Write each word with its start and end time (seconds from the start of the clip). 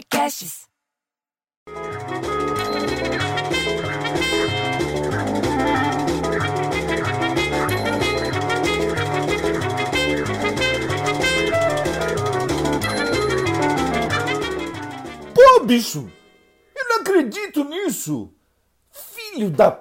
Podcasts. 0.00 0.66
Pô, 15.34 15.64
bicho! 15.64 16.10
Eu 16.74 16.88
não 16.88 17.00
acredito 17.00 17.64
nisso! 17.64 18.32
Filho 18.90 19.50
da. 19.50 19.78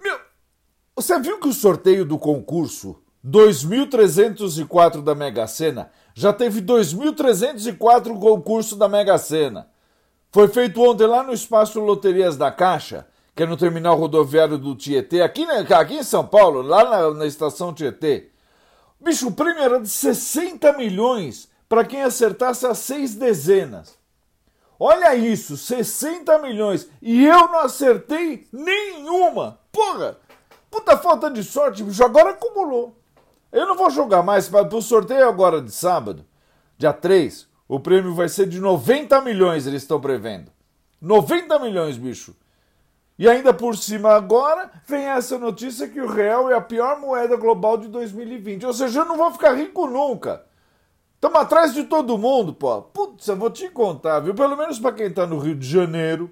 Meu. 0.00 0.18
Você 0.96 1.20
viu 1.20 1.38
que 1.38 1.48
o 1.48 1.52
sorteio 1.52 2.06
do 2.06 2.18
concurso 2.18 3.03
2304 3.26 5.00
da 5.00 5.14
Mega 5.14 5.46
Sena 5.46 5.90
já 6.12 6.30
teve 6.30 6.60
2304 6.60 8.18
concurso 8.18 8.76
da 8.76 8.86
Mega 8.86 9.16
Sena? 9.16 9.66
Foi 10.30 10.46
feito 10.46 10.82
ontem 10.82 11.06
lá 11.06 11.22
no 11.22 11.32
espaço 11.32 11.80
Loterias 11.80 12.36
da 12.36 12.52
Caixa, 12.52 13.06
que 13.34 13.42
é 13.42 13.46
no 13.46 13.56
terminal 13.56 13.96
rodoviário 13.96 14.58
do 14.58 14.76
Tietê, 14.76 15.22
aqui, 15.22 15.44
aqui 15.44 15.94
em 15.94 16.02
São 16.02 16.26
Paulo, 16.26 16.60
lá 16.60 16.84
na, 16.84 17.10
na 17.14 17.26
estação 17.26 17.72
Tietê. 17.72 18.28
Bicho, 19.00 19.28
o 19.28 19.32
prêmio 19.32 19.62
era 19.62 19.80
de 19.80 19.88
60 19.88 20.74
milhões 20.74 21.48
para 21.66 21.82
quem 21.82 22.02
acertasse 22.02 22.66
as 22.66 22.76
seis 22.78 23.14
dezenas. 23.14 23.94
Olha 24.78 25.14
isso, 25.14 25.56
60 25.56 26.40
milhões. 26.40 26.90
E 27.00 27.24
eu 27.24 27.48
não 27.48 27.60
acertei 27.60 28.46
nenhuma. 28.52 29.58
Porra! 29.72 30.18
Puta 30.70 30.98
falta 30.98 31.30
de 31.30 31.42
sorte, 31.42 31.82
bicho. 31.82 32.04
Agora 32.04 32.30
acumulou. 32.30 32.98
Eu 33.54 33.68
não 33.68 33.76
vou 33.76 33.88
jogar 33.88 34.20
mais 34.20 34.48
para 34.48 34.66
o 34.76 34.82
sorteio 34.82 35.28
agora 35.28 35.62
de 35.62 35.70
sábado, 35.70 36.26
dia 36.76 36.92
3. 36.92 37.48
O 37.68 37.78
prêmio 37.78 38.12
vai 38.12 38.28
ser 38.28 38.48
de 38.48 38.58
90 38.58 39.20
milhões, 39.20 39.64
eles 39.64 39.82
estão 39.82 40.00
prevendo. 40.00 40.50
90 41.00 41.60
milhões, 41.60 41.96
bicho. 41.96 42.34
E 43.16 43.28
ainda 43.28 43.54
por 43.54 43.76
cima 43.76 44.10
agora 44.10 44.72
vem 44.88 45.04
essa 45.04 45.38
notícia 45.38 45.86
que 45.86 46.00
o 46.00 46.08
real 46.08 46.50
é 46.50 46.54
a 46.56 46.60
pior 46.60 46.98
moeda 46.98 47.36
global 47.36 47.78
de 47.78 47.86
2020. 47.86 48.66
Ou 48.66 48.72
seja, 48.72 49.02
eu 49.02 49.04
não 49.04 49.16
vou 49.16 49.30
ficar 49.30 49.52
rico 49.54 49.86
nunca. 49.86 50.44
Estamos 51.14 51.38
atrás 51.38 51.72
de 51.72 51.84
todo 51.84 52.18
mundo, 52.18 52.52
pô. 52.52 52.82
Putz, 52.82 53.28
eu 53.28 53.36
vou 53.36 53.50
te 53.50 53.68
contar, 53.68 54.18
viu? 54.18 54.34
Pelo 54.34 54.56
menos 54.56 54.80
para 54.80 54.96
quem 54.96 55.06
está 55.06 55.28
no 55.28 55.38
Rio 55.38 55.54
de 55.54 55.68
Janeiro, 55.68 56.28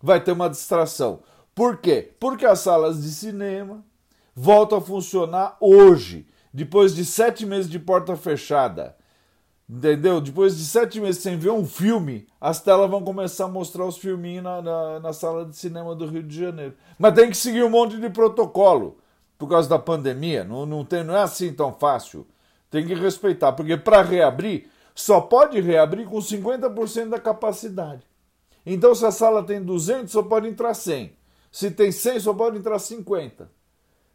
vai 0.00 0.18
ter 0.18 0.32
uma 0.32 0.48
distração. 0.48 1.20
Por 1.54 1.76
quê? 1.76 2.14
Porque 2.18 2.46
as 2.46 2.60
salas 2.60 3.02
de 3.02 3.10
cinema 3.10 3.84
voltam 4.34 4.78
a 4.78 4.80
funcionar 4.80 5.58
hoje, 5.60 6.26
depois 6.54 6.94
de 6.94 7.04
sete 7.04 7.44
meses 7.44 7.68
de 7.68 7.80
porta 7.80 8.14
fechada. 8.14 8.94
Entendeu? 9.68 10.20
Depois 10.20 10.56
de 10.56 10.64
sete 10.64 11.00
meses 11.00 11.20
sem 11.20 11.36
ver 11.36 11.50
um 11.50 11.66
filme, 11.66 12.28
as 12.40 12.62
telas 12.62 12.88
vão 12.88 13.02
começar 13.02 13.46
a 13.46 13.48
mostrar 13.48 13.84
os 13.84 13.98
filminhos 13.98 14.44
na, 14.44 14.62
na, 14.62 15.00
na, 15.00 15.12
sala 15.12 15.44
de 15.46 15.56
cinema 15.56 15.96
do 15.96 16.06
Rio 16.06 16.22
de 16.22 16.38
Janeiro. 16.38 16.74
Mas 16.96 17.14
tem 17.14 17.28
que 17.28 17.36
seguir 17.36 17.64
um 17.64 17.70
monte 17.70 17.98
de 17.98 18.08
protocolo 18.08 18.98
por 19.36 19.48
causa 19.48 19.68
da 19.68 19.80
pandemia. 19.80 20.44
Não, 20.44 20.64
não, 20.64 20.84
tem, 20.84 21.02
não 21.02 21.16
é 21.16 21.22
assim 21.22 21.52
tão 21.52 21.72
fácil. 21.72 22.24
Tem 22.70 22.86
que 22.86 22.94
respeitar, 22.94 23.52
porque 23.52 23.76
para 23.76 24.02
reabrir, 24.02 24.68
só 24.94 25.20
pode 25.20 25.60
reabrir 25.60 26.06
com 26.06 26.18
50% 26.18 27.08
da 27.08 27.18
capacidade. 27.18 28.02
Então, 28.64 28.94
se 28.94 29.04
a 29.04 29.10
sala 29.10 29.42
tem 29.42 29.60
200, 29.60 30.12
só 30.12 30.22
pode 30.22 30.46
entrar 30.46 30.72
100. 30.72 31.16
Se 31.50 31.70
tem 31.70 31.90
100, 31.90 32.20
só 32.20 32.32
pode 32.32 32.58
entrar 32.58 32.78
50. 32.78 33.50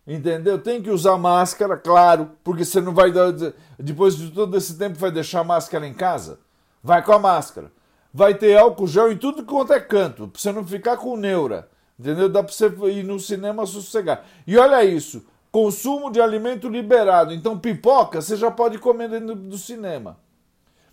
Entendeu? 0.09 0.57
Tem 0.57 0.81
que 0.81 0.89
usar 0.89 1.19
máscara, 1.19 1.77
claro, 1.77 2.31
porque 2.43 2.65
você 2.65 2.81
não 2.81 2.95
vai 2.95 3.11
dar. 3.11 3.31
Depois 3.77 4.17
de 4.17 4.31
todo 4.31 4.57
esse 4.57 4.75
tempo, 4.75 4.97
vai 4.97 5.11
deixar 5.11 5.41
a 5.41 5.43
máscara 5.43 5.85
em 5.85 5.93
casa? 5.93 6.39
Vai 6.83 7.03
com 7.03 7.13
a 7.13 7.19
máscara. 7.19 7.71
Vai 8.11 8.33
ter 8.33 8.57
álcool 8.57 8.87
gel 8.87 9.11
em 9.11 9.17
tudo 9.17 9.45
quanto 9.45 9.71
é 9.71 9.79
canto, 9.79 10.27
pra 10.27 10.41
você 10.41 10.51
não 10.51 10.65
ficar 10.65 10.97
com 10.97 11.15
neura. 11.15 11.69
Entendeu? 11.99 12.27
Dá 12.27 12.41
pra 12.41 12.51
você 12.51 12.65
ir 12.91 13.03
no 13.03 13.19
cinema 13.19 13.67
sossegar. 13.67 14.25
E 14.47 14.57
olha 14.57 14.83
isso: 14.83 15.27
consumo 15.51 16.09
de 16.09 16.19
alimento 16.19 16.67
liberado. 16.67 17.31
Então, 17.31 17.59
pipoca 17.59 18.19
você 18.19 18.35
já 18.35 18.49
pode 18.49 18.79
comer 18.79 19.09
dentro 19.09 19.35
do 19.35 19.59
cinema. 19.59 20.17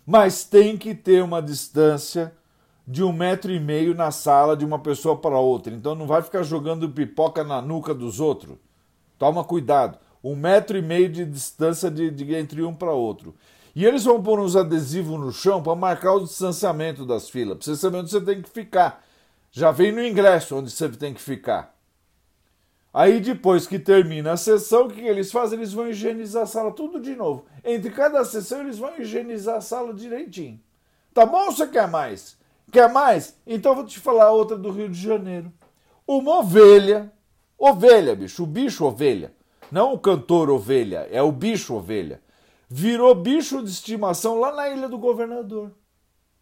Mas 0.05 0.43
tem 0.43 0.77
que 0.77 0.93
ter 0.93 1.23
uma 1.23 1.41
distância 1.41 2.31
de 2.87 3.03
um 3.03 3.11
metro 3.11 3.51
e 3.51 3.59
meio 3.59 3.95
na 3.95 4.11
sala 4.11 4.55
de 4.55 4.63
uma 4.63 4.77
pessoa 4.77 5.17
para 5.17 5.39
outra. 5.39 5.73
Então 5.73 5.95
não 5.95 6.05
vai 6.05 6.21
ficar 6.21 6.43
jogando 6.43 6.87
pipoca 6.87 7.43
na 7.43 7.63
nuca 7.63 7.95
dos 7.95 8.19
outros. 8.19 8.55
Toma 9.17 9.43
cuidado. 9.43 9.97
Um 10.23 10.35
metro 10.35 10.77
e 10.77 10.81
meio 10.81 11.09
de 11.09 11.25
distância 11.25 11.89
de, 11.89 12.11
de 12.11 12.35
entre 12.35 12.63
um 12.63 12.73
para 12.73 12.91
outro. 12.91 13.35
E 13.75 13.85
eles 13.85 14.03
vão 14.03 14.21
pôr 14.21 14.39
uns 14.39 14.55
adesivos 14.55 15.19
no 15.19 15.31
chão 15.31 15.61
para 15.61 15.75
marcar 15.75 16.13
o 16.13 16.23
distanciamento 16.23 17.05
das 17.05 17.29
filas. 17.29 17.57
Para 17.57 17.65
você 17.65 17.75
saber 17.75 17.97
onde 17.97 18.09
você 18.09 18.21
tem 18.21 18.41
que 18.41 18.49
ficar. 18.49 19.03
Já 19.51 19.71
vem 19.71 19.91
no 19.91 20.03
ingresso 20.03 20.55
onde 20.55 20.71
você 20.71 20.89
tem 20.89 21.13
que 21.13 21.21
ficar. 21.21 21.75
Aí 22.93 23.19
depois 23.19 23.67
que 23.67 23.77
termina 23.77 24.31
a 24.31 24.37
sessão, 24.37 24.87
o 24.87 24.89
que 24.89 25.01
eles 25.01 25.31
fazem? 25.31 25.59
Eles 25.59 25.73
vão 25.73 25.87
higienizar 25.87 26.43
a 26.43 26.47
sala 26.47 26.71
tudo 26.71 26.99
de 26.99 27.15
novo. 27.15 27.45
Entre 27.63 27.91
cada 27.91 28.25
sessão 28.25 28.61
eles 28.61 28.79
vão 28.79 28.99
higienizar 28.99 29.57
a 29.57 29.61
sala 29.61 29.93
direitinho. 29.93 30.59
Tá 31.13 31.25
bom 31.25 31.45
ou 31.45 31.51
você 31.51 31.67
quer 31.67 31.87
mais? 31.87 32.35
Quer 32.71 32.91
mais? 32.91 33.35
Então 33.45 33.75
vou 33.75 33.85
te 33.85 33.99
falar 33.99 34.31
outra 34.31 34.57
do 34.57 34.71
Rio 34.71 34.89
de 34.89 34.99
Janeiro. 34.99 35.53
Uma 36.07 36.39
ovelha, 36.39 37.11
ovelha, 37.57 38.15
bicho, 38.15 38.43
o 38.43 38.47
bicho 38.47 38.85
ovelha, 38.85 39.33
não 39.71 39.93
o 39.93 39.99
cantor 39.99 40.49
ovelha, 40.49 41.07
é 41.11 41.21
o 41.21 41.31
bicho 41.31 41.75
ovelha, 41.75 42.21
virou 42.69 43.15
bicho 43.15 43.63
de 43.63 43.69
estimação 43.69 44.39
lá 44.39 44.53
na 44.53 44.69
Ilha 44.69 44.89
do 44.89 44.97
Governador. 44.97 45.71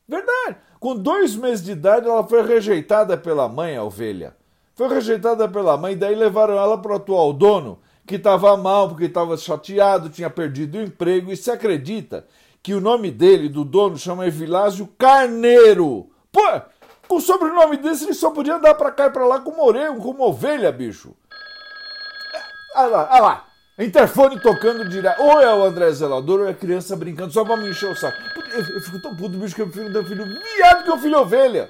Verdade. 0.07 0.57
Com 0.79 0.95
dois 0.95 1.35
meses 1.35 1.65
de 1.65 1.71
idade 1.71 2.07
ela 2.07 2.23
foi 2.27 2.45
rejeitada 2.45 3.17
pela 3.17 3.47
mãe, 3.47 3.75
a 3.75 3.83
ovelha. 3.83 4.35
Foi 4.75 4.87
rejeitada 4.87 5.47
pela 5.47 5.77
mãe, 5.77 5.97
daí 5.97 6.15
levaram 6.15 6.55
ela 6.55 6.77
para 6.77 6.91
o 6.91 6.95
atual 6.95 7.33
dono, 7.33 7.79
que 8.05 8.15
estava 8.15 8.55
mal, 8.55 8.89
porque 8.89 9.05
estava 9.05 9.35
chateado, 9.37 10.09
tinha 10.09 10.29
perdido 10.29 10.77
o 10.77 10.81
emprego, 10.81 11.31
e 11.31 11.37
se 11.37 11.49
acredita 11.49 12.25
que 12.61 12.73
o 12.73 12.81
nome 12.81 13.09
dele, 13.09 13.47
do 13.47 13.63
dono, 13.63 13.97
chama 13.97 14.27
Evilásio 14.27 14.87
Carneiro. 14.97 16.09
Pô, 16.31 16.41
com 17.07 17.15
o 17.15 17.21
sobrenome 17.21 17.77
desse 17.77 18.05
ele 18.05 18.13
só 18.13 18.31
podia 18.31 18.55
andar 18.55 18.75
para 18.75 18.91
cá 18.91 19.05
e 19.07 19.09
para 19.09 19.25
lá 19.25 19.39
como 19.39 19.63
orelha, 19.63 19.93
como 19.95 20.23
ovelha, 20.23 20.71
bicho. 20.71 21.15
Olha 22.75 22.87
lá, 22.87 23.09
olha 23.11 23.21
lá. 23.21 23.45
Interfone 23.77 24.39
tocando 24.39 24.87
direto. 24.87 25.21
Ou 25.21 25.41
é 25.41 25.53
o 25.53 25.63
André 25.63 25.91
Zelador 25.91 26.41
ou 26.41 26.47
é 26.47 26.51
a 26.51 26.53
criança 26.53 26.95
brincando 26.95 27.33
só 27.33 27.43
pra 27.43 27.57
me 27.57 27.69
encher 27.69 27.89
o 27.89 27.95
saco. 27.95 28.17
Eu, 28.51 28.75
eu 28.75 28.81
fico 28.81 29.01
tão 29.01 29.15
puto, 29.15 29.37
bicho, 29.37 29.53
que 29.53 29.61
eu 29.61 29.67
prefiro 29.67 29.91
dar 29.91 30.03
filho 30.05 30.25
viado 30.25 30.83
que 30.83 30.91
eu 30.91 30.97
filho 30.97 31.19
ovelha. 31.19 31.69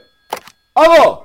Alô? 0.76 1.25